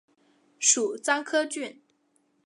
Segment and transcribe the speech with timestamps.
[0.57, 1.79] 属牂牁郡。